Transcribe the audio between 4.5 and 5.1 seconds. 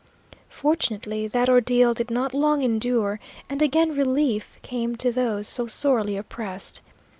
came